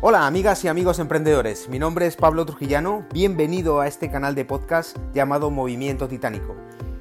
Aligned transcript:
Hola 0.00 0.28
amigas 0.28 0.62
y 0.62 0.68
amigos 0.68 1.00
emprendedores, 1.00 1.68
mi 1.68 1.80
nombre 1.80 2.06
es 2.06 2.14
Pablo 2.14 2.46
Trujillano, 2.46 3.04
bienvenido 3.12 3.80
a 3.80 3.88
este 3.88 4.12
canal 4.12 4.36
de 4.36 4.44
podcast 4.44 4.96
llamado 5.12 5.50
Movimiento 5.50 6.06
Titánico. 6.06 6.54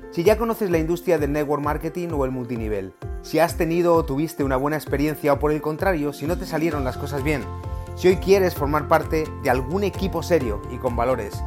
Si 0.10 0.24
ya 0.24 0.36
conoces 0.36 0.72
la 0.72 0.80
industria 0.80 1.20
del 1.20 1.32
network 1.32 1.62
marketing 1.62 2.08
o 2.14 2.26
el 2.26 2.32
multinivel, 2.32 2.96
si 3.22 3.38
has 3.38 3.56
tenido 3.56 3.94
o 3.94 4.04
tuviste 4.04 4.44
una 4.44 4.58
buena 4.58 4.78
experiencia 4.78 5.32
o 5.34 5.38
por 5.38 5.52
el 5.52 5.62
contrario, 5.62 6.12
si 6.12 6.26
no 6.26 6.40
te 6.40 6.48
salieron 6.48 6.84
las 6.84 6.98
cosas 6.98 7.24
bien, 7.24 7.44
si 7.96 8.08
hoy 8.08 8.16
quieres 8.16 8.56
formar 8.56 8.88
parte 8.88 9.26
de 9.44 9.50
algún 9.52 9.84
equipo 9.84 10.24
serio 10.24 10.60
y 10.74 10.78
con 10.78 10.96
valores, 10.96 11.40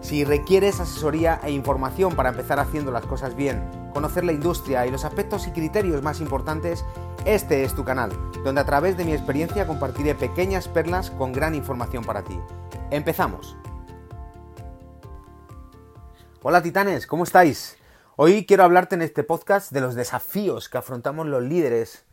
si 0.00 0.24
requieres 0.24 0.80
asesoría 0.80 1.40
e 1.44 1.52
información 1.52 2.16
para 2.16 2.30
empezar 2.30 2.58
haciendo 2.58 2.90
las 2.90 3.06
cosas 3.06 3.36
bien, 3.36 3.62
conocer 3.94 4.24
la 4.24 4.32
industria 4.32 4.84
y 4.84 4.90
los 4.90 5.04
aspectos 5.04 5.46
y 5.46 5.52
criterios 5.52 6.02
más 6.02 6.20
importantes, 6.20 6.84
este 7.28 7.62
es 7.62 7.74
tu 7.74 7.84
canal, 7.84 8.10
donde 8.42 8.62
a 8.62 8.64
través 8.64 8.96
de 8.96 9.04
mi 9.04 9.12
experiencia 9.12 9.66
compartiré 9.66 10.14
pequeñas 10.14 10.66
perlas 10.66 11.10
con 11.10 11.30
gran 11.30 11.54
información 11.54 12.02
para 12.02 12.24
ti. 12.24 12.40
Empezamos. 12.90 13.54
Hola 16.40 16.62
titanes, 16.62 17.06
¿cómo 17.06 17.24
estáis? 17.24 17.76
Hoy 18.16 18.46
quiero 18.46 18.64
hablarte 18.64 18.94
en 18.94 19.02
este 19.02 19.24
podcast 19.24 19.72
de 19.72 19.82
los 19.82 19.94
desafíos 19.94 20.70
que 20.70 20.78
afrontamos 20.78 21.26
los 21.26 21.42
líderes, 21.42 22.06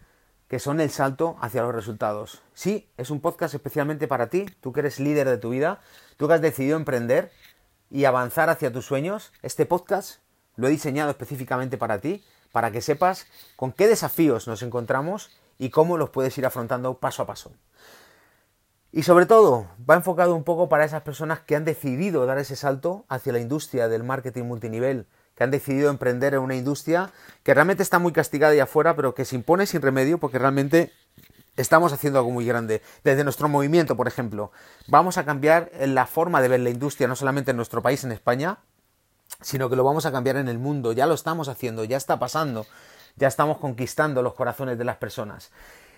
que 0.50 0.60
son 0.60 0.82
el 0.82 0.90
salto 0.90 1.38
hacia 1.40 1.62
los 1.62 1.74
resultados. 1.74 2.42
Sí, 2.54 2.90
es 2.98 3.10
un 3.10 3.22
podcast 3.22 3.54
especialmente 3.54 4.10
para 4.10 4.28
ti, 4.28 4.48
tú 4.60 4.74
que 4.74 4.82
eres 4.82 5.00
líder 5.00 5.30
de 5.30 5.38
tu 5.38 5.52
vida, 5.52 5.80
tú 6.18 6.28
que 6.28 6.34
has 6.34 6.42
decidido 6.42 6.76
emprender 6.76 7.32
y 7.90 8.04
avanzar 8.04 8.50
hacia 8.50 8.74
tus 8.74 8.86
sueños. 8.86 9.32
Este 9.44 9.66
podcast 9.66 10.20
lo 10.58 10.68
he 10.68 10.72
diseñado 10.72 11.10
específicamente 11.10 11.78
para 11.78 12.00
ti 12.02 12.22
para 12.56 12.72
que 12.72 12.80
sepas 12.80 13.28
con 13.58 13.74
qué 13.74 13.86
desafíos 13.86 14.48
nos 14.48 14.64
encontramos 14.64 15.30
y 15.58 15.72
cómo 15.72 15.98
los 15.98 16.12
puedes 16.12 16.38
ir 16.38 16.46
afrontando 16.46 17.00
paso 17.00 17.22
a 17.22 17.26
paso. 17.26 17.52
Y 18.94 19.04
sobre 19.04 19.26
todo, 19.26 19.68
va 19.78 19.96
enfocado 19.96 20.34
un 20.34 20.46
poco 20.46 20.70
para 20.70 20.86
esas 20.86 21.02
personas 21.02 21.42
que 21.42 21.58
han 21.58 21.66
decidido 21.66 22.26
dar 22.26 22.38
ese 22.38 22.56
salto 22.56 23.04
hacia 23.10 23.34
la 23.34 23.42
industria 23.42 23.90
del 23.90 24.06
marketing 24.06 24.44
multinivel, 24.44 25.06
que 25.36 25.44
han 25.44 25.52
decidido 25.52 25.90
emprender 25.90 26.34
en 26.34 26.40
una 26.40 26.56
industria 26.56 27.12
que 27.44 27.54
realmente 27.54 27.84
está 27.84 28.00
muy 28.00 28.14
castigada 28.14 28.54
ahí 28.54 28.62
afuera, 28.62 28.96
pero 28.96 29.14
que 29.14 29.26
se 29.26 29.36
impone 29.36 29.66
sin 29.66 29.82
remedio 29.82 30.18
porque 30.18 30.40
realmente 30.40 30.94
estamos 31.58 31.92
haciendo 31.92 32.20
algo 32.20 32.32
muy 32.32 32.46
grande. 32.46 32.82
Desde 33.04 33.26
nuestro 33.26 33.50
movimiento, 33.50 33.98
por 33.98 34.08
ejemplo, 34.08 34.54
vamos 34.88 35.18
a 35.18 35.26
cambiar 35.26 35.72
la 35.78 36.06
forma 36.06 36.42
de 36.42 36.48
ver 36.48 36.62
la 36.62 36.70
industria, 36.70 37.10
no 37.10 37.18
solamente 37.18 37.52
en 37.52 37.58
nuestro 37.58 37.82
país, 37.82 38.06
en 38.06 38.14
España, 38.14 38.60
sino 39.42 39.70
que 39.70 39.76
lo 39.76 39.84
vamos 39.84 40.06
a 40.06 40.12
cambiar 40.12 40.38
en 40.38 40.48
el 40.48 40.60
mundo. 40.60 40.92
Ya 40.92 41.06
lo 41.06 41.14
estamos 41.14 41.48
haciendo, 41.48 41.84
ya 41.84 41.98
está 41.98 42.20
pasando, 42.20 42.66
ya 43.16 43.28
estamos 43.28 43.58
conquistando 43.58 44.22
los 44.22 44.34
corazones 44.34 44.78
de 44.78 44.86
las 44.86 44.98
personas. 44.98 45.52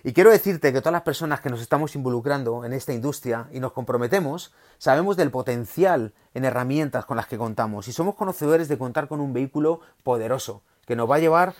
Y 0.04 0.12
quiero 0.12 0.30
decirte 0.30 0.72
que 0.72 0.80
todas 0.80 0.92
las 0.92 1.02
personas 1.02 1.40
que 1.40 1.50
nos 1.50 1.60
estamos 1.60 1.96
involucrando 1.96 2.64
en 2.64 2.72
esta 2.72 2.92
industria 2.92 3.48
y 3.52 3.58
nos 3.58 3.72
comprometemos, 3.72 4.52
sabemos 4.78 5.16
del 5.16 5.30
potencial 5.30 6.14
en 6.34 6.44
herramientas 6.44 7.04
con 7.04 7.16
las 7.16 7.26
que 7.26 7.36
contamos 7.36 7.88
y 7.88 7.92
somos 7.92 8.14
conocedores 8.14 8.68
de 8.68 8.78
contar 8.78 9.08
con 9.08 9.20
un 9.20 9.32
vehículo 9.32 9.80
poderoso 10.04 10.62
que 10.86 10.94
nos 10.94 11.10
va 11.10 11.16
a 11.16 11.20
llevar 11.20 11.54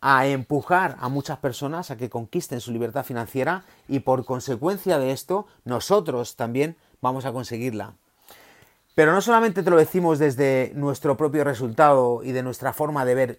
a 0.00 0.26
empujar 0.26 0.96
a 1.00 1.08
muchas 1.08 1.38
personas 1.38 1.90
a 1.90 1.96
que 1.96 2.10
conquisten 2.10 2.60
su 2.60 2.72
libertad 2.72 3.04
financiera 3.04 3.64
y 3.88 4.00
por 4.00 4.24
consecuencia 4.24 4.98
de 4.98 5.12
esto 5.12 5.46
nosotros 5.64 6.34
también 6.34 6.76
vamos 7.00 7.24
a 7.26 7.32
conseguirla. 7.32 7.94
Pero 8.94 9.12
no 9.12 9.20
solamente 9.20 9.62
te 9.62 9.70
lo 9.70 9.76
decimos 9.76 10.18
desde 10.18 10.72
nuestro 10.74 11.16
propio 11.16 11.44
resultado 11.44 12.22
y 12.22 12.32
de 12.32 12.42
nuestra 12.42 12.72
forma 12.72 13.04
de 13.04 13.14
ver 13.14 13.38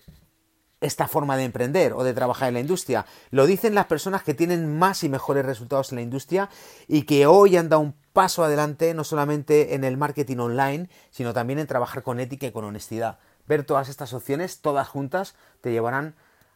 esta 0.81 1.07
forma 1.07 1.37
de 1.37 1.45
emprender 1.45 1.93
o 1.93 2.03
de 2.03 2.13
trabajar 2.13 2.49
en 2.49 2.55
la 2.55 2.59
industria, 2.59 3.05
lo 3.31 3.45
dicen 3.45 3.73
las 3.73 3.85
personas 3.85 4.23
que 4.23 4.33
tienen 4.33 4.77
más 4.77 5.03
y 5.03 5.09
mejores 5.09 5.45
resultados 5.45 5.91
en 5.91 5.97
la 5.97 6.01
industria 6.01 6.49
y 6.87 7.03
que 7.03 7.25
hoy 7.25 7.55
han 7.55 7.69
dado 7.69 7.81
un 7.81 7.95
paso 8.11 8.43
adelante 8.43 8.93
no 8.93 9.03
solamente 9.03 9.75
en 9.75 9.85
el 9.85 9.95
marketing 9.95 10.37
online, 10.37 10.89
sino 11.09 11.33
también 11.33 11.59
en 11.59 11.67
trabajar 11.67 12.03
con 12.03 12.19
ética 12.19 12.47
y 12.47 12.51
con 12.51 12.65
honestidad. 12.65 13.17
Ver 13.47 13.63
todas 13.63 13.89
estas 13.89 14.13
opciones, 14.13 14.59
todas 14.59 14.87
juntas, 14.87 15.35
te 15.61 15.71
llevarán 15.71 16.15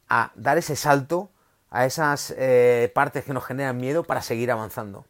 a 0.10 0.32
dar 0.36 0.58
ese 0.58 0.76
salto 0.76 1.32
a 1.70 1.86
esas 1.86 2.34
eh, 2.38 2.92
partes 2.94 3.24
que 3.24 3.34
nos 3.34 3.46
generan 3.46 3.78
miedo 3.78 4.04
para 4.04 4.22
seguir 4.22 4.52
avanzando. 4.52 5.06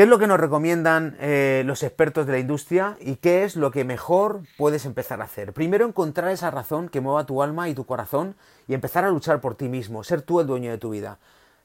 ¿Qué 0.00 0.04
es 0.04 0.08
lo 0.08 0.18
que 0.18 0.26
nos 0.26 0.40
recomiendan 0.40 1.14
eh, 1.20 1.62
los 1.66 1.82
expertos 1.82 2.24
de 2.24 2.32
la 2.32 2.38
industria 2.38 2.96
y 3.02 3.16
qué 3.16 3.44
es 3.44 3.54
lo 3.54 3.70
que 3.70 3.84
mejor 3.84 4.44
puedes 4.56 4.86
empezar 4.86 5.20
a 5.20 5.24
hacer? 5.24 5.52
Primero, 5.52 5.86
encontrar 5.86 6.30
esa 6.30 6.50
razón 6.50 6.88
que 6.88 7.02
mueva 7.02 7.26
tu 7.26 7.42
alma 7.42 7.68
y 7.68 7.74
tu 7.74 7.84
corazón 7.84 8.34
y 8.66 8.72
empezar 8.72 9.04
a 9.04 9.10
luchar 9.10 9.42
por 9.42 9.56
ti 9.56 9.68
mismo, 9.68 10.02
ser 10.02 10.22
tú 10.22 10.40
el 10.40 10.46
dueño 10.46 10.70
de 10.70 10.78
tu 10.78 10.88
vida. 10.88 11.18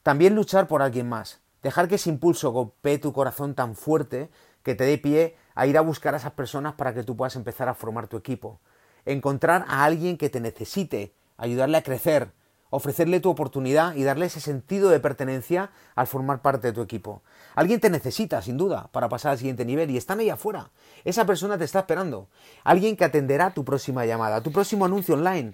También 0.03 0.35
luchar 0.35 0.68
por 0.68 0.81
alguien 0.81 1.07
más, 1.07 1.40
dejar 1.63 1.88
que 1.88 1.96
ese 1.96 2.09
impulso 2.09 2.51
golpee 2.51 2.97
tu 2.97 3.13
corazón 3.13 3.56
tan 3.56 3.73
fuerte 3.73 4.29
que 4.63 4.75
te 4.75 4.84
dé 4.84 4.97
pie 4.97 5.38
a 5.53 5.66
ir 5.66 5.78
a 5.78 5.81
buscar 5.81 6.13
a 6.13 6.17
esas 6.17 6.34
personas 6.34 6.73
para 6.73 6.94
que 6.94 7.03
tú 7.03 7.16
puedas 7.16 7.38
empezar 7.38 7.69
a 7.69 7.73
formar 7.73 8.09
tu 8.09 8.17
equipo. 8.17 8.59
Encontrar 9.06 9.63
a 9.69 9.85
alguien 9.85 10.17
que 10.17 10.29
te 10.29 10.41
necesite, 10.41 11.13
ayudarle 11.38 11.78
a 11.78 11.84
crecer, 11.84 12.34
ofrecerle 12.70 13.20
tu 13.20 13.30
oportunidad 13.30 13.96
y 13.96 14.03
darle 14.03 14.26
ese 14.26 14.42
sentido 14.42 14.90
de 14.90 15.00
pertenencia 15.00 15.72
al 15.96 16.08
formar 16.08 16.42
parte 16.42 16.68
de 16.68 16.74
tu 16.74 16.81
equipo. 16.81 17.22
Alguien 17.56 17.80
te 17.80 17.90
necesita, 17.90 18.42
sin 18.42 18.58
duda, 18.58 18.90
para 18.92 19.09
pasar 19.09 19.31
al 19.31 19.38
siguiente 19.38 19.66
nivel 19.66 19.90
y 19.92 19.98
están 19.98 20.20
ahí 20.20 20.30
afuera. 20.30 20.72
Esa 21.03 21.26
persona 21.26 21.58
te 21.58 21.64
está 21.64 21.80
esperando. 21.80 22.28
Alguien 22.64 22.98
que 22.98 23.06
atenderá 23.06 23.52
tu 23.52 23.64
próxima 23.64 24.06
llamada, 24.06 24.42
tu 24.42 24.52
próximo 24.52 24.86
anuncio 24.86 25.16
online. 25.16 25.53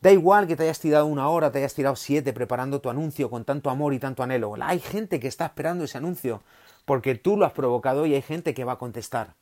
Da 0.00 0.10
igual 0.10 0.48
que 0.48 0.56
te 0.56 0.64
hayas 0.64 0.80
tirado 0.80 1.06
una 1.06 1.28
hora, 1.28 1.52
te 1.52 1.58
hayas 1.58 1.74
tirado 1.74 1.94
siete 1.94 2.32
preparando 2.32 2.80
tu 2.80 2.90
anuncio 2.90 3.30
con 3.30 3.44
tanto 3.44 3.70
amor 3.70 3.94
y 3.94 4.00
tanto 4.00 4.22
anhelo. 4.22 4.54
Hay 4.60 4.80
gente 4.80 5.20
que 5.20 5.28
está 5.28 5.46
esperando 5.46 5.84
ese 5.84 5.98
anuncio 5.98 6.42
porque 6.84 7.14
tú 7.14 7.36
lo 7.36 7.46
has 7.46 7.52
provocado 7.52 8.06
y 8.06 8.14
hay 8.14 8.22
gente 8.22 8.54
que 8.54 8.64
va 8.64 8.72
a 8.72 8.78
contestar. 8.78 9.34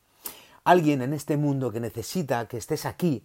Alguien 0.64 1.00
en 1.00 1.14
este 1.14 1.38
mundo 1.38 1.72
que 1.72 1.80
necesita 1.80 2.46
que 2.46 2.58
estés 2.58 2.84
aquí 2.84 3.24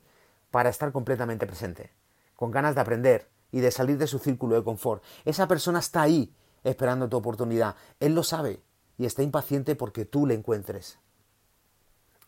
para 0.51 0.69
estar 0.69 0.93
completamente 0.93 1.45
presente, 1.45 1.91
con 2.37 2.51
ganas 2.51 2.75
de 2.75 2.81
aprender, 2.81 3.27
y 3.55 3.61
de 3.61 3.71
salir 3.71 3.97
de 3.97 4.05
su 4.05 4.19
círculo 4.19 4.55
de 4.55 4.66
confort. 4.66 5.01
Esa 5.23 5.47
persona 5.47 5.79
está 5.79 6.01
ahí 6.01 6.35
esperando 6.66 7.07
tu 7.07 7.16
oportunidad. 7.16 7.77
Él 8.01 8.13
lo 8.13 8.21
sabe 8.21 8.59
y 8.97 9.05
está 9.05 9.23
impaciente 9.23 9.77
porque 9.77 10.03
tú 10.03 10.27
le 10.27 10.33
encuentres. 10.33 10.99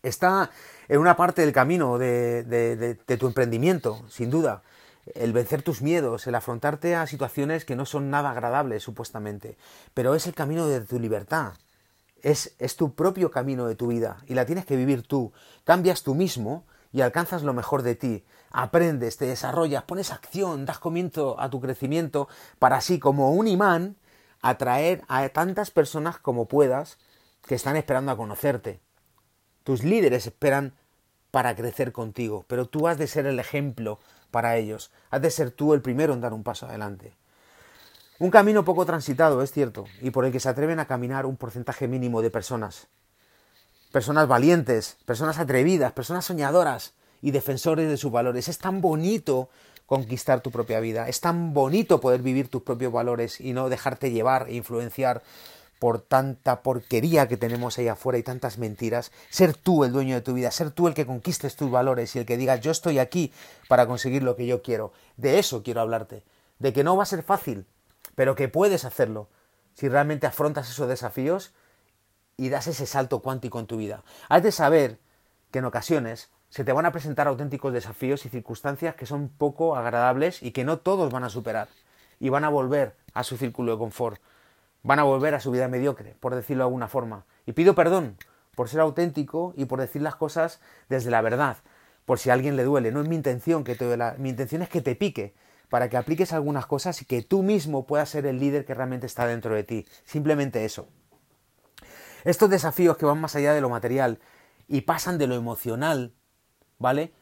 Está 0.02 0.50
en 0.88 1.00
una 1.00 1.16
parte 1.16 1.42
del 1.42 1.52
camino 1.52 1.98
de, 1.98 2.44
de, 2.44 3.16
tu 3.18 3.26
emprendimiento, 3.26 4.02
sin 4.08 4.30
duda. 4.30 4.62
El 5.14 5.34
vencer 5.34 5.60
tus 5.60 5.82
miedos, 5.82 6.26
el 6.26 6.34
afrontarte 6.34 6.94
a 6.94 7.06
situaciones 7.06 7.66
que 7.66 7.76
no 7.76 7.84
son 7.84 8.08
nada 8.08 8.30
agradables, 8.30 8.82
supuestamente. 8.82 9.58
Pero 9.92 10.14
es 10.14 10.26
el 10.26 10.34
camino 10.34 10.66
de 10.66 10.80
tu 10.80 10.98
libertad. 10.98 11.52
Es, 12.22 12.54
es 12.58 12.76
tu 12.76 12.94
propio 12.94 13.30
camino 13.30 13.66
de 13.66 13.74
tu 13.74 13.88
vida 13.88 14.16
y 14.26 14.32
la 14.32 14.46
tienes 14.46 14.64
que 14.64 14.76
vivir 14.76 15.02
tú. 15.02 15.30
Cambias 15.64 16.02
tú 16.04 16.14
mismo 16.14 16.64
y 16.92 17.00
alcanzas 17.00 17.42
lo 17.42 17.52
mejor 17.52 17.82
de 17.82 17.94
ti. 17.94 18.24
Aprendes, 18.50 19.16
te 19.16 19.26
desarrollas, 19.26 19.84
pones 19.84 20.12
acción, 20.12 20.64
das 20.64 20.78
comienzo 20.78 21.40
a 21.40 21.50
tu 21.50 21.60
crecimiento 21.60 22.28
para 22.58 22.76
así 22.76 22.98
como 22.98 23.32
un 23.32 23.46
imán 23.46 23.96
atraer 24.40 25.02
a 25.08 25.28
tantas 25.28 25.70
personas 25.70 26.18
como 26.18 26.46
puedas 26.46 26.98
que 27.46 27.54
están 27.54 27.76
esperando 27.76 28.12
a 28.12 28.16
conocerte. 28.16 28.80
Tus 29.64 29.82
líderes 29.82 30.26
esperan 30.26 30.74
para 31.30 31.54
crecer 31.54 31.92
contigo, 31.92 32.44
pero 32.48 32.66
tú 32.66 32.88
has 32.88 32.98
de 32.98 33.06
ser 33.06 33.26
el 33.26 33.38
ejemplo 33.38 33.98
para 34.30 34.56
ellos. 34.56 34.90
Has 35.10 35.22
de 35.22 35.30
ser 35.30 35.50
tú 35.50 35.74
el 35.74 35.82
primero 35.82 36.14
en 36.14 36.20
dar 36.20 36.32
un 36.32 36.42
paso 36.42 36.66
adelante. 36.66 37.16
Un 38.18 38.30
camino 38.30 38.64
poco 38.64 38.84
transitado, 38.84 39.42
es 39.42 39.52
cierto, 39.52 39.84
y 40.00 40.10
por 40.10 40.24
el 40.24 40.32
que 40.32 40.40
se 40.40 40.48
atreven 40.48 40.80
a 40.80 40.86
caminar 40.86 41.26
un 41.26 41.36
porcentaje 41.36 41.86
mínimo 41.86 42.22
de 42.22 42.30
personas 42.30 42.88
personas 43.92 44.28
valientes, 44.28 44.96
personas 45.04 45.38
atrevidas, 45.38 45.92
personas 45.92 46.24
soñadoras 46.24 46.94
y 47.22 47.30
defensores 47.30 47.88
de 47.88 47.96
sus 47.96 48.12
valores. 48.12 48.48
Es 48.48 48.58
tan 48.58 48.80
bonito 48.80 49.48
conquistar 49.86 50.42
tu 50.42 50.50
propia 50.50 50.80
vida, 50.80 51.08
es 51.08 51.20
tan 51.20 51.54
bonito 51.54 52.00
poder 52.00 52.20
vivir 52.20 52.48
tus 52.48 52.62
propios 52.62 52.92
valores 52.92 53.40
y 53.40 53.54
no 53.54 53.70
dejarte 53.70 54.10
llevar 54.10 54.46
e 54.48 54.54
influenciar 54.54 55.22
por 55.78 56.00
tanta 56.00 56.62
porquería 56.62 57.28
que 57.28 57.36
tenemos 57.36 57.78
ahí 57.78 57.88
afuera 57.88 58.18
y 58.18 58.22
tantas 58.22 58.58
mentiras, 58.58 59.12
ser 59.30 59.54
tú 59.54 59.84
el 59.84 59.92
dueño 59.92 60.16
de 60.16 60.20
tu 60.20 60.34
vida, 60.34 60.50
ser 60.50 60.72
tú 60.72 60.88
el 60.88 60.94
que 60.94 61.06
conquistes 61.06 61.56
tus 61.56 61.70
valores 61.70 62.14
y 62.14 62.18
el 62.18 62.26
que 62.26 62.36
digas 62.36 62.60
yo 62.60 62.70
estoy 62.70 62.98
aquí 62.98 63.32
para 63.68 63.86
conseguir 63.86 64.22
lo 64.22 64.36
que 64.36 64.46
yo 64.46 64.60
quiero. 64.60 64.92
De 65.16 65.38
eso 65.38 65.62
quiero 65.62 65.80
hablarte, 65.80 66.24
de 66.58 66.72
que 66.72 66.84
no 66.84 66.96
va 66.96 67.04
a 67.04 67.06
ser 67.06 67.22
fácil, 67.22 67.64
pero 68.14 68.34
que 68.34 68.48
puedes 68.48 68.84
hacerlo 68.84 69.28
si 69.74 69.88
realmente 69.88 70.26
afrontas 70.26 70.68
esos 70.68 70.88
desafíos 70.88 71.52
y 72.38 72.48
das 72.48 72.68
ese 72.68 72.86
salto 72.86 73.18
cuántico 73.18 73.58
en 73.58 73.66
tu 73.66 73.76
vida. 73.76 74.02
Has 74.30 74.42
de 74.42 74.52
saber 74.52 74.98
que 75.50 75.58
en 75.58 75.66
ocasiones 75.66 76.30
se 76.48 76.64
te 76.64 76.72
van 76.72 76.86
a 76.86 76.92
presentar 76.92 77.26
auténticos 77.26 77.74
desafíos 77.74 78.24
y 78.24 78.30
circunstancias 78.30 78.94
que 78.94 79.04
son 79.04 79.28
poco 79.28 79.76
agradables 79.76 80.42
y 80.42 80.52
que 80.52 80.64
no 80.64 80.78
todos 80.78 81.12
van 81.12 81.24
a 81.24 81.28
superar. 81.28 81.68
Y 82.20 82.30
van 82.30 82.44
a 82.44 82.48
volver 82.48 82.96
a 83.12 83.22
su 83.22 83.36
círculo 83.36 83.72
de 83.72 83.78
confort. 83.78 84.20
Van 84.82 84.98
a 84.98 85.02
volver 85.02 85.34
a 85.34 85.40
su 85.40 85.50
vida 85.50 85.68
mediocre, 85.68 86.16
por 86.20 86.34
decirlo 86.34 86.64
de 86.64 86.68
alguna 86.68 86.88
forma. 86.88 87.26
Y 87.44 87.52
pido 87.52 87.74
perdón 87.74 88.16
por 88.54 88.68
ser 88.68 88.80
auténtico 88.80 89.52
y 89.56 89.66
por 89.66 89.80
decir 89.80 90.02
las 90.02 90.16
cosas 90.16 90.60
desde 90.88 91.10
la 91.10 91.20
verdad. 91.20 91.58
Por 92.06 92.18
si 92.18 92.30
a 92.30 92.32
alguien 92.32 92.56
le 92.56 92.64
duele. 92.64 92.92
No 92.92 93.02
es 93.02 93.08
mi 93.08 93.16
intención 93.16 93.64
que 93.64 93.74
te 93.74 93.84
duela. 93.84 94.14
Mi 94.18 94.30
intención 94.30 94.62
es 94.62 94.68
que 94.68 94.80
te 94.80 94.94
pique. 94.94 95.34
Para 95.68 95.90
que 95.90 95.96
apliques 95.96 96.32
algunas 96.32 96.66
cosas 96.66 97.02
y 97.02 97.04
que 97.04 97.22
tú 97.22 97.42
mismo 97.42 97.86
puedas 97.86 98.08
ser 98.08 98.24
el 98.26 98.38
líder 98.38 98.64
que 98.64 98.74
realmente 98.74 99.06
está 99.06 99.26
dentro 99.26 99.54
de 99.54 99.64
ti. 99.64 99.86
Simplemente 100.04 100.64
eso. 100.64 100.88
Estos 102.24 102.50
desafíos 102.50 102.96
que 102.96 103.06
van 103.06 103.20
más 103.20 103.34
allá 103.34 103.52
de 103.52 103.60
lo 103.60 103.68
material 103.68 104.18
y 104.66 104.82
pasan 104.82 105.18
de 105.18 105.26
lo 105.26 105.34
emocional, 105.34 106.12
¿vale? 106.78 107.12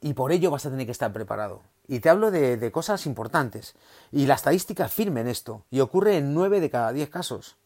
Y 0.00 0.14
por 0.14 0.32
ello 0.32 0.50
vas 0.50 0.66
a 0.66 0.70
tener 0.70 0.86
que 0.86 0.92
estar 0.92 1.12
preparado. 1.12 1.62
Y 1.88 2.00
te 2.00 2.10
hablo 2.10 2.30
de, 2.30 2.70
cosas 2.70 3.06
importantes. 3.06 3.74
Y 4.12 4.26
la 4.26 4.34
estadística 4.34 4.88
firme 4.88 5.22
en 5.22 5.28
esto. 5.28 5.64
Y 5.70 5.80
ocurre 5.80 6.18
en 6.18 6.34
9 6.34 6.60
de 6.60 6.70
cada 6.70 6.92
10 6.92 7.08
casos. 7.08 7.56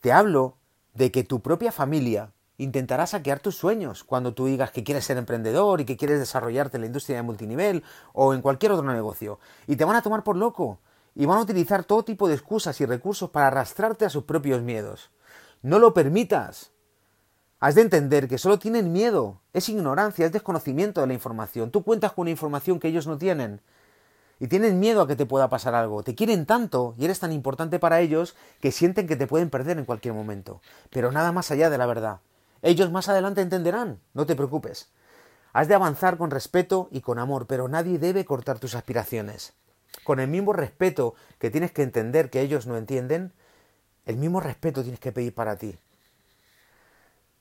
Te 0.00 0.12
hablo 0.12 0.56
de 0.94 1.12
que 1.12 1.24
tu 1.24 1.40
propia 1.40 1.70
familia 1.70 2.32
intentará 2.56 3.06
saquear 3.06 3.40
tus 3.40 3.56
sueños 3.56 4.02
cuando 4.02 4.34
tú 4.34 4.46
digas 4.46 4.70
que 4.70 4.82
quieres 4.82 5.04
ser 5.04 5.18
emprendedor 5.18 5.80
y 5.80 5.84
que 5.84 5.96
quieres 5.96 6.18
desarrollarte 6.18 6.76
en 6.78 6.82
la 6.82 6.86
industria 6.86 7.18
de 7.18 7.22
multinivel 7.22 7.84
o 8.12 8.34
en 8.34 8.42
cualquier 8.42 8.72
otro 8.72 8.92
negocio. 8.92 9.38
Y 9.66 9.76
te 9.76 9.84
van 9.84 9.96
a 9.96 10.02
tomar 10.02 10.24
por 10.24 10.36
loco 10.36 10.78
y 11.14 11.26
van 11.26 11.38
a 11.38 11.42
utilizar 11.42 11.84
todo 11.84 12.02
tipo 12.02 12.28
de 12.28 12.34
excusas 12.34 12.80
y 12.80 12.86
recursos 12.86 13.30
para 13.30 13.48
arrastrarte 13.48 14.06
a 14.06 14.10
sus 14.10 14.24
propios 14.24 14.62
miedos. 14.62 15.10
No 15.62 15.78
lo 15.78 15.92
permitas. 15.92 16.72
Has 17.58 17.74
de 17.74 17.82
entender 17.82 18.28
que 18.28 18.38
solo 18.38 18.58
tienen 18.58 18.92
miedo, 18.92 19.42
es 19.52 19.68
ignorancia, 19.68 20.24
es 20.24 20.32
desconocimiento 20.32 21.02
de 21.02 21.06
la 21.06 21.12
información. 21.12 21.70
Tú 21.70 21.82
cuentas 21.82 22.12
con 22.12 22.22
una 22.22 22.30
información 22.30 22.80
que 22.80 22.88
ellos 22.88 23.06
no 23.06 23.18
tienen. 23.18 23.60
Y 24.38 24.48
tienen 24.48 24.80
miedo 24.80 25.02
a 25.02 25.06
que 25.06 25.16
te 25.16 25.26
pueda 25.26 25.50
pasar 25.50 25.74
algo. 25.74 26.02
Te 26.02 26.14
quieren 26.14 26.46
tanto 26.46 26.94
y 26.96 27.04
eres 27.04 27.20
tan 27.20 27.30
importante 27.30 27.78
para 27.78 28.00
ellos 28.00 28.36
que 28.62 28.72
sienten 28.72 29.06
que 29.06 29.16
te 29.16 29.26
pueden 29.26 29.50
perder 29.50 29.78
en 29.78 29.84
cualquier 29.84 30.14
momento. 30.14 30.62
Pero 30.88 31.12
nada 31.12 31.30
más 31.30 31.50
allá 31.50 31.68
de 31.68 31.76
la 31.76 31.84
verdad. 31.84 32.20
Ellos 32.62 32.90
más 32.90 33.10
adelante 33.10 33.42
entenderán, 33.42 34.00
no 34.14 34.24
te 34.24 34.36
preocupes. 34.36 34.90
Has 35.52 35.68
de 35.68 35.74
avanzar 35.74 36.16
con 36.16 36.30
respeto 36.30 36.88
y 36.90 37.02
con 37.02 37.18
amor, 37.18 37.46
pero 37.46 37.68
nadie 37.68 37.98
debe 37.98 38.24
cortar 38.24 38.58
tus 38.58 38.74
aspiraciones. 38.74 39.52
Con 40.04 40.20
el 40.20 40.28
mismo 40.28 40.54
respeto 40.54 41.14
que 41.38 41.50
tienes 41.50 41.72
que 41.72 41.82
entender 41.82 42.30
que 42.30 42.40
ellos 42.40 42.66
no 42.66 42.78
entienden, 42.78 43.34
el 44.10 44.16
mismo 44.16 44.40
respeto 44.40 44.82
tienes 44.82 45.00
que 45.00 45.12
pedir 45.12 45.34
para 45.34 45.56
ti. 45.56 45.74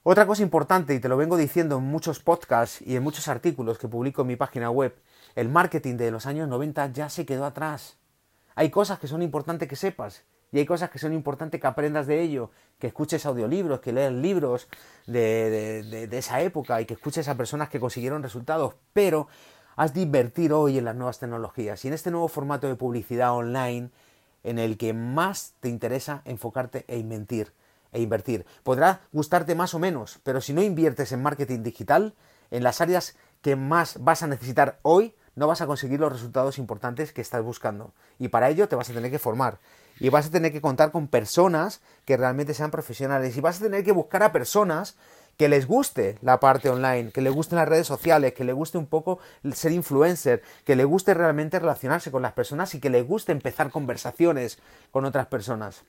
Otra 0.03 0.25
cosa 0.25 0.43
importante, 0.43 0.95
y 0.95 0.99
te 0.99 1.09
lo 1.09 1.17
vengo 1.17 1.35
diciendo 1.35 1.77
en 1.77 1.83
muchos 1.83 2.19
podcasts 2.19 2.81
y 2.81 2.95
en 2.95 3.03
muchos 3.03 3.27
artículos 3.27 3.77
que 3.77 3.87
publico 3.87 4.21
en 4.21 4.29
mi 4.29 4.35
página 4.37 4.71
web, 4.71 4.95
el 5.35 5.49
marketing 5.49 5.97
de 5.97 6.09
los 6.09 6.25
años 6.25 6.47
90 6.47 6.93
ya 6.93 7.09
se 7.09 7.25
quedó 7.25 7.45
atrás. 7.45 7.97
Hay 8.55 8.69
cosas 8.69 8.97
que 8.99 9.07
son 9.07 9.21
importantes 9.21 9.67
que 9.67 9.75
sepas 9.75 10.23
y 10.51 10.59
hay 10.59 10.65
cosas 10.65 10.89
que 10.89 10.99
son 10.99 11.13
importantes 11.13 11.59
que 11.61 11.67
aprendas 11.67 12.07
de 12.07 12.21
ello, 12.21 12.49
que 12.79 12.87
escuches 12.87 13.25
audiolibros, 13.25 13.81
que 13.81 13.93
leas 13.93 14.13
libros 14.13 14.67
de, 15.05 16.07
esa 16.11 16.41
época 16.41 16.81
y 16.81 16.85
que 16.85 16.95
escuches 16.95 17.27
a 17.27 17.35
personas 17.35 17.69
que 17.69 17.79
consiguieron 17.79 18.23
resultados, 18.23 18.75
pero 18.93 19.27
has 19.75 19.93
de 19.93 20.01
invertir 20.01 20.53
hoy 20.53 20.77
en 20.77 20.85
las 20.85 20.95
nuevas 20.95 21.19
tecnologías 21.19 21.83
y 21.85 21.89
en 21.89 21.93
este 21.93 22.09
nuevo 22.09 22.27
formato 22.27 22.67
de 22.67 22.75
publicidad 22.75 23.33
online 23.33 23.91
en 24.43 24.59
el 24.59 24.77
que 24.77 24.93
más 24.93 25.53
te 25.59 25.69
interesa 25.69 26.21
enfocarte 26.25 26.85
e 26.87 26.97
invertir. 26.97 27.53
E 27.91 28.01
invertir. 28.01 28.45
Podrá 28.63 29.01
gustarte 29.11 29.55
más 29.55 29.73
o 29.73 29.79
menos, 29.79 30.19
pero 30.23 30.41
si 30.41 30.53
no 30.53 30.61
inviertes 30.61 31.11
en 31.11 31.23
marketing 31.23 31.63
digital, 31.63 32.13
en 32.51 32.63
las 32.63 32.81
áreas 32.81 33.15
que 33.41 33.55
más 33.55 34.03
vas 34.03 34.23
a 34.23 34.27
necesitar 34.27 34.79
hoy, 34.81 35.15
no 35.35 35.47
vas 35.47 35.61
a 35.61 35.67
conseguir 35.67 35.99
los 35.99 36.11
resultados 36.11 36.57
importantes 36.57 37.13
que 37.13 37.21
estás 37.21 37.43
buscando. 37.43 37.93
Y 38.17 38.27
para 38.27 38.49
ello 38.49 38.67
te 38.67 38.75
vas 38.75 38.89
a 38.89 38.93
tener 38.93 39.09
que 39.09 39.19
formar. 39.19 39.59
Y 39.99 40.09
vas 40.09 40.27
a 40.27 40.31
tener 40.31 40.51
que 40.51 40.61
contar 40.61 40.91
con 40.91 41.07
personas 41.07 41.81
que 42.05 42.17
realmente 42.17 42.53
sean 42.53 42.71
profesionales. 42.71 43.35
Y 43.37 43.41
vas 43.41 43.59
a 43.59 43.63
tener 43.63 43.83
que 43.83 43.91
buscar 43.91 44.23
a 44.23 44.31
personas 44.31 44.97
que 45.39 45.47
les 45.47 45.67
guste 45.67 46.19
la 46.21 46.41
parte 46.41 46.69
online, 46.69 47.11
que 47.13 47.21
les 47.21 47.33
gusten 47.33 47.55
las 47.55 47.69
redes 47.69 47.87
sociales, 47.87 48.33
que 48.33 48.43
les 48.43 48.53
guste 48.53 48.77
un 48.77 48.87
poco 48.87 49.19
ser 49.53 49.71
influencer, 49.71 50.43
que 50.65 50.75
les 50.75 50.85
guste 50.85 51.13
realmente 51.13 51.59
relacionarse 51.59 52.11
con 52.11 52.21
las 52.21 52.33
personas 52.33 52.75
y 52.75 52.81
que 52.81 52.89
les 52.89 53.07
guste 53.07 53.31
empezar 53.31 53.71
conversaciones 53.71 54.59
con 54.91 55.05
otras 55.05 55.27
personas. 55.27 55.83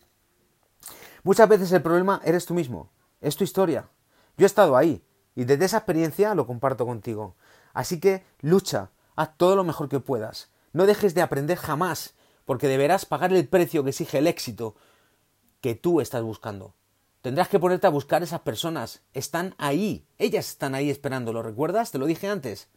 Muchas 1.24 1.48
veces 1.48 1.72
el 1.72 1.82
problema 1.82 2.20
eres 2.24 2.46
tú 2.46 2.54
mismo, 2.54 2.92
es 3.20 3.34
tu 3.34 3.42
historia. 3.42 3.88
Yo 4.36 4.44
he 4.44 4.46
estado 4.46 4.76
ahí 4.76 5.02
y 5.34 5.42
desde 5.42 5.64
esa 5.64 5.78
experiencia 5.78 6.32
lo 6.36 6.46
comparto 6.46 6.86
contigo. 6.86 7.34
Así 7.72 7.98
que 7.98 8.22
lucha, 8.42 8.90
Haz 9.16 9.36
todo 9.36 9.56
lo 9.56 9.64
mejor 9.64 9.88
que 9.88 9.98
puedas. 9.98 10.48
No 10.72 10.86
dejes 10.86 11.12
de 11.14 11.22
aprender 11.22 11.58
jamás, 11.58 12.14
porque 12.44 12.68
deberás 12.68 13.04
pagar 13.04 13.32
el 13.32 13.48
precio 13.48 13.82
que 13.82 13.90
exige 13.90 14.18
el 14.18 14.28
éxito 14.28 14.76
que 15.60 15.74
tú 15.74 16.00
estás 16.00 16.22
buscando. 16.22 16.72
Tendrás 17.22 17.48
que 17.48 17.58
ponerte 17.58 17.86
a 17.86 17.90
buscar 17.90 18.22
esas 18.22 18.40
personas. 18.40 19.02
Están 19.12 19.54
ahí. 19.58 20.06
Ellas 20.18 20.48
están 20.48 20.74
ahí 20.74 20.88
esperando. 20.90 21.32
¿Lo 21.32 21.42
recuerdas? 21.42 21.90
Te 21.90 21.98
lo 21.98 22.06
dije 22.06 22.28
antes. 22.28 22.68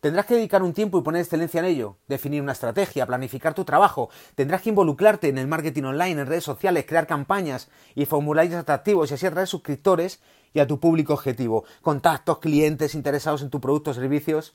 Tendrás 0.00 0.26
que 0.26 0.34
dedicar 0.34 0.62
un 0.62 0.74
tiempo 0.74 0.98
y 0.98 1.02
poner 1.02 1.22
excelencia 1.22 1.60
en 1.60 1.64
ello, 1.64 1.96
definir 2.06 2.42
una 2.42 2.52
estrategia, 2.52 3.06
planificar 3.06 3.54
tu 3.54 3.64
trabajo, 3.64 4.10
tendrás 4.34 4.60
que 4.60 4.68
involucrarte 4.68 5.28
en 5.28 5.38
el 5.38 5.46
marketing 5.46 5.84
online, 5.84 6.20
en 6.20 6.26
redes 6.26 6.44
sociales, 6.44 6.84
crear 6.86 7.06
campañas 7.06 7.70
y 7.94 8.04
formularios 8.04 8.56
atractivos 8.56 9.10
y 9.10 9.14
así 9.14 9.24
atraer 9.26 9.48
suscriptores 9.48 10.20
y 10.52 10.60
a 10.60 10.66
tu 10.66 10.80
público 10.80 11.14
objetivo, 11.14 11.64
contactos, 11.80 12.38
clientes 12.38 12.94
interesados 12.94 13.40
en 13.40 13.50
tu 13.50 13.60
producto 13.60 13.92
o 13.92 13.94
servicios. 13.94 14.54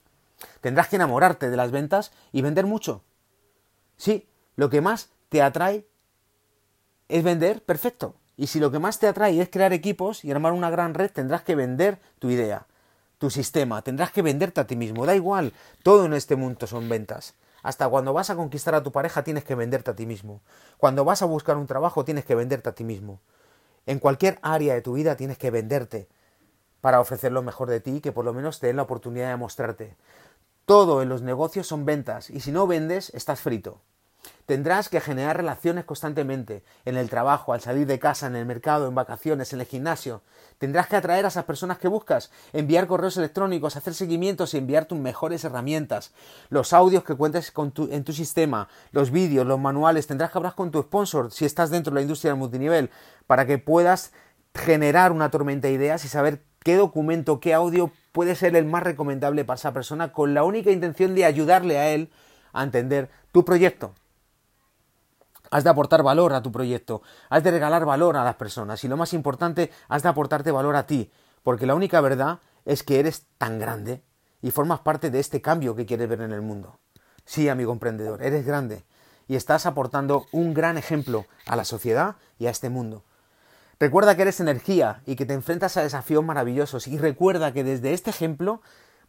Tendrás 0.62 0.88
que 0.90 0.98
enamorarte 0.98 1.50
de 1.50 1.58
las 1.58 1.72
ventas 1.72 2.12
y 2.32 2.44
vender 2.44 2.68
mucho. 2.68 3.04
Sí, 3.98 4.30
lo 4.56 4.70
que 4.70 4.82
más 4.82 5.10
te 5.30 5.42
atrae 5.42 5.88
es 7.08 7.24
vender, 7.24 7.64
perfecto. 7.64 8.21
Y 8.42 8.48
si 8.48 8.60
lo 8.60 8.72
que 8.72 8.80
más 8.80 8.98
te 8.98 9.06
atrae 9.06 9.40
es 9.40 9.50
crear 9.52 9.72
equipos 9.72 10.26
y 10.26 10.32
armar 10.32 10.54
una 10.54 10.72
gran 10.72 10.96
red, 10.96 11.12
tendrás 11.12 11.44
que 11.44 11.54
vender 11.54 12.00
tu 12.18 12.32
idea, 12.32 12.66
tu 13.20 13.30
sistema, 13.30 13.84
tendrás 13.84 14.12
que 14.12 14.24
venderte 14.24 14.60
a 14.60 14.66
ti 14.66 14.76
mismo. 14.76 15.06
Da 15.06 15.14
igual, 15.14 15.54
todo 15.84 16.06
en 16.06 16.14
este 16.14 16.36
mundo 16.36 16.66
son 16.66 16.90
ventas. 16.90 17.36
Hasta 17.62 17.88
cuando 17.88 18.14
vas 18.14 18.32
a 18.32 18.36
conquistar 18.36 18.74
a 18.74 18.82
tu 18.82 18.92
pareja 18.92 19.24
tienes 19.24 19.44
que 19.44 19.54
venderte 19.54 19.92
a 19.92 19.96
ti 19.96 20.08
mismo. 20.08 20.42
Cuando 20.80 21.06
vas 21.06 21.22
a 21.22 21.26
buscar 21.26 21.56
un 21.56 21.68
trabajo 21.68 22.04
tienes 22.04 22.26
que 22.26 22.34
venderte 22.34 22.68
a 22.68 22.74
ti 22.74 22.84
mismo. 22.84 23.20
En 23.86 24.00
cualquier 24.00 24.40
área 24.42 24.74
de 24.74 24.82
tu 24.82 24.94
vida 24.94 25.16
tienes 25.16 25.38
que 25.38 25.52
venderte 25.52 26.08
para 26.82 27.00
ofrecer 27.00 27.32
lo 27.32 27.44
mejor 27.44 27.70
de 27.70 27.80
ti 27.80 28.02
que 28.02 28.12
por 28.12 28.26
lo 28.26 28.34
menos 28.34 28.60
te 28.60 28.66
den 28.66 28.78
la 28.78 28.82
oportunidad 28.82 29.30
de 29.30 29.38
mostrarte. 29.38 29.96
Todo 30.66 31.04
en 31.04 31.10
los 31.10 31.22
negocios 31.22 31.68
son 31.68 31.86
ventas 31.86 32.32
y 32.32 32.40
si 32.40 32.52
no 32.52 32.66
vendes 32.66 33.12
estás 33.14 33.40
frito. 33.40 33.82
Tendrás 34.46 34.90
que 34.90 35.00
generar 35.00 35.38
relaciones 35.38 35.86
constantemente, 35.86 36.64
en 36.84 36.98
el 36.98 37.10
trabajo, 37.10 37.54
al 37.54 37.62
salir 37.62 37.88
de 37.88 38.00
casa, 38.00 38.28
en 38.28 38.36
el 38.36 38.46
mercado, 38.46 38.88
en 38.88 38.96
vacaciones, 38.96 39.54
en 39.54 39.62
el 39.62 39.66
gimnasio. 39.66 40.24
Tendrás 40.58 40.88
que 40.88 40.98
atraer 40.98 41.24
a 41.24 41.30
esas 41.30 41.46
personas 41.46 41.78
que 41.78 41.88
buscas, 41.88 42.32
enviar 42.52 42.86
correos 42.86 43.16
electrónicos, 43.18 43.78
hacer 43.78 43.94
seguimientos 43.94 44.54
y 44.54 44.58
enviar 44.58 44.86
tus 44.86 45.00
mejores 45.00 45.44
herramientas. 45.46 46.12
Los 46.50 46.74
audios 46.74 47.04
que 47.04 47.16
cuentes 47.16 47.54
en 47.90 48.04
tu 48.04 48.14
sistema, 48.14 48.68
los 48.92 49.12
vídeos, 49.12 49.48
los 49.48 49.60
manuales, 49.60 50.08
tendrás 50.08 50.32
que 50.32 50.38
hablar 50.38 50.56
con 50.56 50.70
tu 50.70 50.82
sponsor 50.82 51.32
si 51.32 51.46
estás 51.46 51.70
dentro 51.70 51.92
de 51.92 51.96
la 51.96 52.02
industria 52.02 52.32
del 52.32 52.40
multinivel, 52.40 52.90
para 53.28 53.46
que 53.46 53.58
puedas 53.58 54.12
generar 54.54 55.14
una 55.14 55.32
tormenta 55.32 55.68
de 55.70 55.76
ideas 55.76 56.04
y 56.04 56.10
saber 56.10 56.44
qué 56.64 56.76
documento, 56.76 57.40
qué 57.40 57.54
audio 57.54 57.92
puede 58.12 58.36
ser 58.36 58.56
el 58.56 58.66
más 58.66 58.84
recomendable 58.84 59.46
para 59.46 59.56
esa 59.56 59.72
persona 59.72 60.12
con 60.12 60.34
la 60.34 60.44
única 60.44 60.72
intención 60.72 61.16
de 61.16 61.26
ayudarle 61.26 61.80
a 61.80 61.90
él 61.90 62.12
a 62.54 62.64
entender 62.64 63.10
tu 63.32 63.46
proyecto. 63.46 63.94
Has 65.52 65.64
de 65.64 65.70
aportar 65.70 66.02
valor 66.02 66.34
a 66.34 66.42
tu 66.42 66.52
proyecto, 66.52 67.02
has 67.30 67.44
de 67.44 67.52
regalar 67.52 67.86
valor 67.86 68.18
a 68.18 68.24
las 68.24 68.36
personas 68.36 68.84
y 68.84 68.88
lo 68.88 68.98
más 68.98 69.14
importante, 69.14 69.70
has 69.90 70.02
de 70.02 70.10
aportarte 70.10 70.50
valor 70.50 70.76
a 70.78 70.88
ti, 70.88 71.12
porque 71.44 71.66
la 71.66 71.76
única 71.76 72.00
verdad 72.02 72.40
es 72.66 72.84
que 72.84 73.00
eres 73.00 73.28
tan 73.38 73.60
grande 73.60 74.02
y 74.42 74.52
formas 74.52 74.80
parte 74.80 75.12
de 75.12 75.20
este 75.20 75.42
cambio 75.42 75.76
que 75.76 75.86
quieres 75.86 76.10
ver 76.10 76.22
en 76.22 76.32
el 76.32 76.42
mundo. 76.42 76.80
Sí, 77.26 77.50
amigo 77.50 77.74
emprendedor, 77.74 78.24
eres 78.24 78.46
grande 78.46 78.86
y 79.28 79.36
estás 79.36 79.66
aportando 79.66 80.26
un 80.32 80.54
gran 80.54 80.78
ejemplo 80.78 81.26
a 81.46 81.56
la 81.56 81.66
sociedad 81.66 82.16
y 82.40 82.48
a 82.48 82.50
este 82.50 82.70
mundo. 82.70 83.04
Recuerda 83.80 84.16
que 84.16 84.22
eres 84.22 84.40
energía 84.40 85.02
y 85.06 85.16
que 85.16 85.26
te 85.26 85.34
enfrentas 85.34 85.76
a 85.76 85.84
desafíos 85.84 86.24
maravillosos 86.24 86.88
y 86.88 86.98
recuerda 86.98 87.52
que 87.52 87.64
desde 87.64 87.94
este 87.94 88.10
ejemplo 88.10 88.62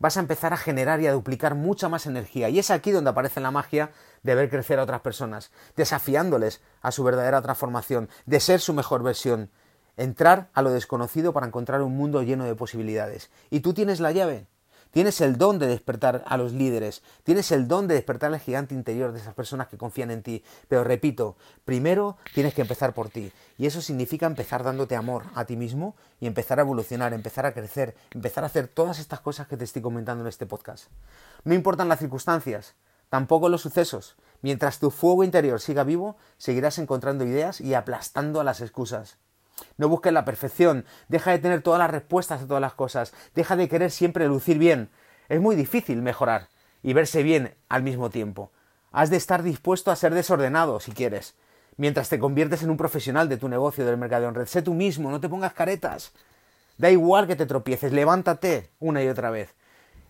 vas 0.03 0.17
a 0.17 0.21
empezar 0.21 0.53
a 0.53 0.57
generar 0.57 1.01
y 1.01 1.07
a 1.07 1.13
duplicar 1.13 1.55
mucha 1.55 1.89
más 1.89 2.07
energía. 2.07 2.49
Y 2.49 2.59
es 2.59 2.73
aquí 2.73 2.91
donde 2.91 3.11
aparece 3.11 3.39
la 3.39 3.53
magia 3.53 3.93
de 4.25 4.35
ver 4.35 4.51
crecer 4.51 4.81
a 4.81 4.83
otras 4.83 5.01
personas, 5.01 5.53
desafiándoles 5.77 6.61
a 6.81 6.91
su 6.91 7.05
verdadera 7.05 7.41
transformación, 7.41 8.09
de 8.27 8.41
ser 8.41 8.59
su 8.59 8.75
mejor 8.75 9.05
versión, 9.05 9.49
entrar 9.97 10.51
a 10.55 10.63
lo 10.63 10.73
desconocido 10.73 11.33
para 11.33 11.47
encontrar 11.47 11.83
un 11.83 11.97
mundo 11.97 12.21
lleno 12.25 12.45
de 12.45 12.57
posibilidades. 12.57 13.31
Y 13.49 13.61
tú 13.61 13.75
tienes 13.75 14.01
la 14.01 14.11
llave. 14.11 14.49
Tienes 14.93 15.23
el 15.23 15.39
don 15.39 15.59
de 15.59 15.67
despertar 15.67 16.23
a 16.27 16.37
los 16.37 16.53
líderes, 16.53 17.03
tienes 17.25 17.51
el 17.51 17.67
don 17.67 17.89
de 17.89 17.95
despertar 17.95 18.33
al 18.33 18.39
gigante 18.39 18.75
interior 18.75 19.13
de 19.13 19.21
esas 19.21 19.35
personas 19.35 19.69
que 19.69 19.79
confían 19.79 20.11
en 20.11 20.23
ti. 20.23 20.45
Pero 20.69 20.85
repito, 20.85 21.37
primero 21.65 22.19
tienes 22.35 22.53
que 22.53 22.61
empezar 22.61 22.93
por 22.93 23.09
ti. 23.09 23.33
Y 23.57 23.65
eso 23.65 23.81
significa 23.81 24.27
empezar 24.27 24.63
dándote 24.63 24.95
amor 24.95 25.25
a 25.35 25.47
ti 25.47 25.57
mismo 25.57 25.97
y 26.21 26.27
empezar 26.27 26.59
a 26.59 26.63
evolucionar, 26.63 27.15
empezar 27.15 27.47
a 27.47 27.55
crecer, 27.55 27.97
empezar 28.11 28.45
a 28.45 28.49
hacer 28.49 28.69
todas 28.69 28.99
estas 28.99 29.21
cosas 29.21 29.47
que 29.49 29.57
te 29.57 29.65
estoy 29.65 29.81
comentando 29.81 30.25
en 30.25 30.29
este 30.29 30.45
podcast. 30.45 30.89
No 31.45 31.55
importan 31.55 31.89
las 31.89 31.99
circunstancias, 31.99 32.75
tampoco 33.09 33.49
los 33.49 33.63
sucesos. 33.63 34.17
Mientras 34.43 34.79
tu 34.79 34.91
fuego 34.91 35.25
interior 35.25 35.59
siga 35.59 35.85
vivo, 35.85 36.17
seguirás 36.37 36.79
encontrando 36.79 37.25
ideas 37.25 37.63
y 37.63 37.73
aplastando 37.73 38.41
a 38.41 38.45
las 38.45 38.61
excusas. 38.61 39.17
No 39.77 39.89
busques 39.89 40.13
la 40.13 40.25
perfección, 40.25 40.85
deja 41.09 41.31
de 41.31 41.39
tener 41.39 41.63
todas 41.63 41.79
las 41.79 41.91
respuestas 41.91 42.43
a 42.43 42.47
todas 42.47 42.61
las 42.61 42.75
cosas, 42.75 43.13
deja 43.35 43.57
de 43.57 43.69
querer 43.69 43.91
siempre 43.91 44.29
lucir 44.29 44.59
bien. 44.59 44.91
Es 45.29 45.41
muy 45.41 45.57
difícil 45.57 46.03
mejorar 46.03 46.49
y 46.83 46.93
verse 46.93 47.23
bien 47.23 47.55
al 47.69 47.83
mismo 47.83 48.11
tiempo. 48.11 48.51
Has 48.91 49.11
de 49.11 49.17
estar 49.17 49.43
dispuesto 49.43 49.91
a 49.91 49.97
ser 49.97 50.15
desordenado 50.15 50.81
si 50.81 50.93
quieres. 50.93 51.35
mientras 51.77 52.09
te 52.09 52.19
conviertes 52.19 52.63
en 52.63 52.71
un 52.71 52.77
profesional 52.77 53.29
de 53.29 53.37
tu 53.37 53.49
negocio, 53.49 53.85
del 53.85 53.97
mercado 53.97 54.29
en 54.29 54.35
red. 54.35 54.47
Sé 54.47 54.63
tú 54.63 54.75
mismo, 54.75 55.11
no 55.11 55.21
te 55.21 55.29
pongas 55.29 55.53
caretas. 55.53 56.13
Da 56.79 56.91
igual 56.91 57.27
que 57.27 57.37
te 57.37 57.47
tropieces, 57.47 57.93
levántate 57.93 58.71
una 58.81 59.03
y 59.03 59.09
otra 59.09 59.31
vez. 59.31 59.55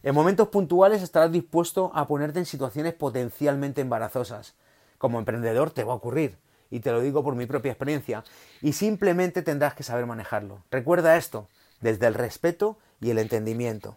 En 0.03 0.15
momentos 0.15 0.49
puntuales 0.49 1.03
estarás 1.03 1.31
dispuesto 1.31 1.93
a 1.95 2.07
ponerte 2.07 2.39
en 2.39 2.47
situaciones 2.47 2.95
potencialmente 2.95 3.81
embarazosas. 3.81 4.55
Como 4.99 5.19
emprendedor 5.19 5.71
te 5.71 5.85
va 5.85 5.93
a 5.93 5.97
ocurrir, 5.97 6.39
y 6.73 6.81
te 6.81 6.91
lo 6.91 7.00
digo 7.00 7.23
por 7.23 7.37
mi 7.37 7.47
propia 7.47 7.71
experiencia, 7.71 8.25
y 8.62 8.73
simplemente 8.73 9.43
tendrás 9.43 9.75
que 9.75 9.85
saber 9.85 10.07
manejarlo. 10.07 10.62
Recuerda 10.71 11.19
esto, 11.19 11.47
desde 11.83 12.07
el 12.07 12.14
respeto 12.14 12.79
y 13.00 13.11
el 13.11 13.19
entendimiento. 13.19 13.97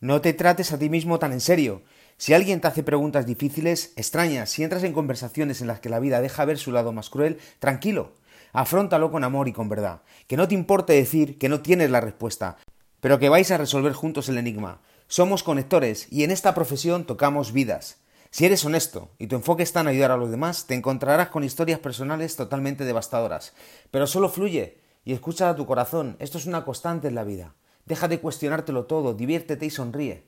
No 0.00 0.22
te 0.22 0.32
trates 0.32 0.72
a 0.72 0.78
ti 0.78 0.88
mismo 0.88 1.18
tan 1.18 1.32
en 1.32 1.40
serio. 1.40 1.82
Si 2.16 2.32
alguien 2.32 2.60
te 2.60 2.68
hace 2.68 2.82
preguntas 2.82 3.26
difíciles, 3.26 3.92
extrañas, 3.96 4.48
si 4.48 4.64
entras 4.64 4.84
en 4.84 4.94
conversaciones 4.94 5.60
en 5.60 5.66
las 5.66 5.80
que 5.80 5.90
la 5.90 6.00
vida 6.00 6.20
deja 6.20 6.46
ver 6.46 6.56
su 6.56 6.72
lado 6.72 6.92
más 6.92 7.10
cruel, 7.10 7.38
tranquilo. 7.58 8.12
Afróntalo 8.52 9.12
con 9.12 9.22
amor 9.22 9.46
y 9.46 9.52
con 9.52 9.68
verdad. 9.68 10.00
Que 10.26 10.38
no 10.38 10.48
te 10.48 10.54
importe 10.54 10.94
decir 10.94 11.36
que 11.36 11.50
no 11.50 11.60
tienes 11.60 11.90
la 11.90 12.00
respuesta, 12.00 12.56
pero 13.00 13.18
que 13.18 13.28
vais 13.28 13.50
a 13.50 13.58
resolver 13.58 13.92
juntos 13.92 14.30
el 14.30 14.38
enigma. 14.38 14.80
Somos 15.08 15.42
conectores 15.42 16.10
y 16.10 16.24
en 16.24 16.30
esta 16.30 16.54
profesión 16.54 17.04
tocamos 17.04 17.52
vidas. 17.52 17.98
Si 18.30 18.44
eres 18.44 18.64
honesto 18.64 19.10
y 19.18 19.26
tu 19.26 19.36
enfoque 19.36 19.62
está 19.62 19.80
en 19.80 19.88
ayudar 19.88 20.10
a 20.10 20.16
los 20.16 20.30
demás, 20.30 20.66
te 20.66 20.74
encontrarás 20.74 21.28
con 21.28 21.44
historias 21.44 21.80
personales 21.80 22.36
totalmente 22.36 22.84
devastadoras. 22.84 23.54
Pero 23.90 24.06
solo 24.06 24.28
fluye 24.28 24.78
y 25.04 25.12
escucha 25.12 25.48
a 25.48 25.56
tu 25.56 25.64
corazón. 25.64 26.16
Esto 26.18 26.38
es 26.38 26.46
una 26.46 26.64
constante 26.64 27.08
en 27.08 27.14
la 27.14 27.24
vida. 27.24 27.54
Deja 27.86 28.06
de 28.06 28.20
cuestionártelo 28.20 28.84
todo, 28.84 29.14
diviértete 29.14 29.64
y 29.64 29.70
sonríe. 29.70 30.24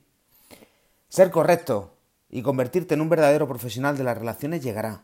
Ser 1.09 1.29
correcto 1.29 1.95
y 2.29 2.41
convertirte 2.41 2.95
en 2.95 3.01
un 3.01 3.09
verdadero 3.09 3.47
profesional 3.47 3.97
de 3.97 4.03
las 4.03 4.17
relaciones 4.17 4.63
llegará. 4.63 5.03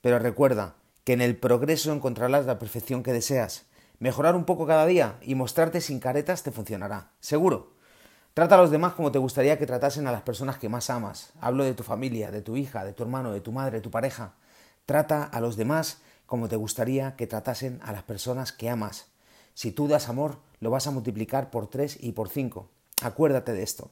Pero 0.00 0.18
recuerda 0.18 0.76
que 1.04 1.12
en 1.12 1.20
el 1.20 1.36
progreso 1.36 1.92
encontrarás 1.92 2.46
la 2.46 2.58
perfección 2.58 3.02
que 3.02 3.12
deseas. 3.12 3.66
Mejorar 3.98 4.36
un 4.36 4.44
poco 4.44 4.66
cada 4.66 4.86
día 4.86 5.18
y 5.20 5.34
mostrarte 5.34 5.80
sin 5.80 6.00
caretas 6.00 6.42
te 6.42 6.52
funcionará. 6.52 7.10
Seguro. 7.20 7.77
Trata 8.38 8.54
a 8.54 8.58
los 8.58 8.70
demás 8.70 8.92
como 8.92 9.10
te 9.10 9.18
gustaría 9.18 9.58
que 9.58 9.66
tratasen 9.66 10.06
a 10.06 10.12
las 10.12 10.22
personas 10.22 10.58
que 10.58 10.68
más 10.68 10.90
amas. 10.90 11.32
Hablo 11.40 11.64
de 11.64 11.74
tu 11.74 11.82
familia, 11.82 12.30
de 12.30 12.40
tu 12.40 12.56
hija, 12.56 12.84
de 12.84 12.92
tu 12.92 13.02
hermano, 13.02 13.32
de 13.32 13.40
tu 13.40 13.50
madre, 13.50 13.78
de 13.78 13.80
tu 13.80 13.90
pareja. 13.90 14.34
Trata 14.86 15.24
a 15.24 15.40
los 15.40 15.56
demás 15.56 16.02
como 16.24 16.48
te 16.48 16.54
gustaría 16.54 17.16
que 17.16 17.26
tratasen 17.26 17.80
a 17.82 17.90
las 17.90 18.04
personas 18.04 18.52
que 18.52 18.70
amas. 18.70 19.08
Si 19.54 19.72
tú 19.72 19.88
das 19.88 20.08
amor, 20.08 20.38
lo 20.60 20.70
vas 20.70 20.86
a 20.86 20.92
multiplicar 20.92 21.50
por 21.50 21.66
tres 21.66 21.98
y 22.00 22.12
por 22.12 22.28
cinco. 22.28 22.70
Acuérdate 23.02 23.52
de 23.52 23.64
esto. 23.64 23.90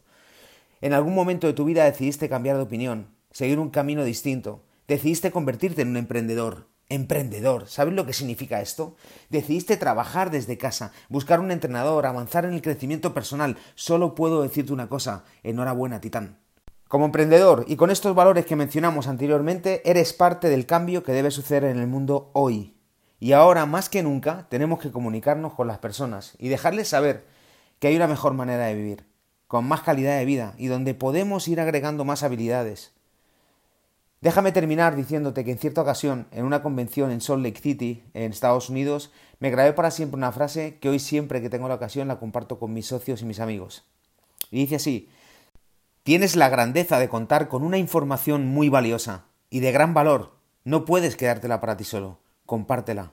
En 0.81 0.93
algún 0.93 1.17
momento 1.17 1.49
de 1.49 1.53
tu 1.53 1.65
vida 1.65 1.83
decidiste 1.83 2.29
cambiar 2.29 2.57
de 2.57 2.63
opinión, 2.63 3.09
seguir 3.33 3.59
un 3.59 3.71
camino 3.71 4.05
distinto, 4.05 4.63
decidiste 4.87 5.33
convertirte 5.33 5.83
en 5.83 5.89
un 5.89 5.97
emprendedor. 5.97 6.69
Emprendedor, 6.89 7.67
¿sabes 7.67 7.95
lo 7.95 8.07
que 8.07 8.13
significa 8.13 8.61
esto? 8.61 8.95
Decidiste 9.29 9.77
trabajar 9.77 10.31
desde 10.31 10.57
casa, 10.57 10.93
buscar 11.09 11.41
un 11.41 11.51
entrenador, 11.51 12.07
avanzar 12.07 12.45
en 12.45 12.55
el 12.55 12.63
crecimiento 12.63 13.13
personal. 13.13 13.57
Solo 13.75 14.15
puedo 14.15 14.43
decirte 14.43 14.73
una 14.73 14.89
cosa, 14.89 15.25
enhorabuena, 15.43 16.01
Titán. 16.01 16.39
Como 16.87 17.07
emprendedor 17.07 17.65
y 17.67 17.75
con 17.75 17.91
estos 17.91 18.15
valores 18.15 18.47
que 18.47 18.55
mencionamos 18.55 19.09
anteriormente, 19.09 19.83
eres 19.91 20.13
parte 20.13 20.49
del 20.49 20.67
cambio 20.67 21.03
que 21.03 21.11
debe 21.11 21.33
suceder 21.33 21.65
en 21.65 21.81
el 21.81 21.89
mundo 21.89 22.31
hoy. 22.33 22.77
Y 23.19 23.33
ahora, 23.33 23.67
más 23.67 23.89
que 23.89 24.05
nunca, 24.05 24.47
tenemos 24.49 24.79
que 24.79 24.93
comunicarnos 24.93 25.55
con 25.55 25.67
las 25.67 25.79
personas 25.79 26.35
y 26.39 26.49
dejarles 26.49 26.89
saber 26.89 27.27
que 27.81 27.89
hay 27.89 27.97
una 27.97 28.07
mejor 28.07 28.35
manera 28.35 28.67
de 28.67 28.75
vivir, 28.75 29.07
con 29.49 29.67
más 29.67 29.81
calidad 29.81 30.17
de 30.19 30.25
vida 30.25 30.55
y 30.59 30.69
donde 30.69 30.95
podemos 30.95 31.49
ir 31.49 31.61
agregando 31.61 32.05
más 32.05 32.23
habilidades. 32.23 32.93
Déjame 34.21 34.53
terminar 34.53 34.97
diciéndote 34.97 35.45
que 35.45 35.53
en 35.53 35.59
cierta 35.59 35.83
ocasión, 35.83 36.27
en 36.31 36.45
una 36.45 36.63
convención 36.63 37.11
en 37.11 37.21
Salt 37.21 37.43
Lake 37.45 37.61
City, 37.61 38.03
en 38.15 38.33
Estados 38.33 38.71
Unidos, 38.71 39.13
me 39.41 39.51
grabé 39.51 39.73
para 39.73 39.91
siempre 39.91 40.17
una 40.17 40.33
frase 40.33 40.79
que 40.81 40.89
hoy 40.89 40.99
siempre 40.99 41.43
que 41.43 41.51
tengo 41.51 41.69
la 41.69 41.75
ocasión 41.75 42.09
la 42.09 42.19
comparto 42.19 42.59
con 42.59 42.73
mis 42.73 42.87
socios 42.87 43.23
y 43.23 43.27
mis 43.27 43.41
amigos. 43.41 43.85
Y 44.51 44.59
dice 44.59 44.77
así, 44.77 45.11
tienes 46.03 46.35
la 46.37 46.49
grandeza 46.49 46.99
de 46.99 47.09
contar 47.09 47.49
con 47.49 47.63
una 47.63 47.79
información 47.79 48.47
muy 48.47 48.69
valiosa 48.69 49.27
y 49.51 49.61
de 49.61 49.73
gran 49.73 49.95
valor. 49.95 50.33
No 50.65 50.85
puedes 50.85 51.17
quedártela 51.17 51.61
para 51.61 51.77
ti 51.77 51.85
solo 51.85 52.19
compártela. 52.47 53.13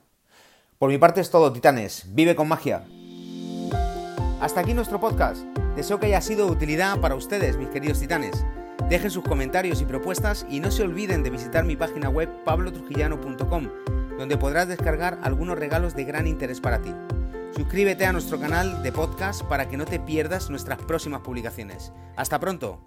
Por 0.78 0.90
mi 0.90 0.98
parte 0.98 1.20
es 1.20 1.30
todo, 1.30 1.52
titanes. 1.52 2.06
Vive 2.14 2.34
con 2.34 2.48
magia. 2.48 2.86
Hasta 4.40 4.60
aquí 4.60 4.72
nuestro 4.74 5.00
podcast. 5.00 5.42
Deseo 5.76 5.98
que 5.98 6.06
haya 6.06 6.20
sido 6.20 6.46
de 6.46 6.52
utilidad 6.52 7.00
para 7.00 7.16
ustedes, 7.16 7.56
mis 7.56 7.68
queridos 7.68 8.00
titanes. 8.00 8.44
Dejen 8.88 9.10
sus 9.10 9.24
comentarios 9.24 9.80
y 9.80 9.86
propuestas 9.86 10.46
y 10.50 10.60
no 10.60 10.70
se 10.70 10.82
olviden 10.82 11.22
de 11.22 11.30
visitar 11.30 11.64
mi 11.64 11.74
página 11.74 12.10
web 12.10 12.28
pablotrujillano.com, 12.44 13.68
donde 14.18 14.36
podrás 14.36 14.68
descargar 14.68 15.18
algunos 15.22 15.58
regalos 15.58 15.96
de 15.96 16.04
gran 16.04 16.26
interés 16.26 16.60
para 16.60 16.82
ti. 16.82 16.94
Suscríbete 17.56 18.04
a 18.04 18.12
nuestro 18.12 18.38
canal 18.38 18.82
de 18.82 18.92
podcast 18.92 19.42
para 19.42 19.68
que 19.68 19.76
no 19.76 19.86
te 19.86 20.00
pierdas 20.00 20.50
nuestras 20.50 20.78
próximas 20.82 21.22
publicaciones. 21.22 21.92
Hasta 22.16 22.38
pronto. 22.38 22.80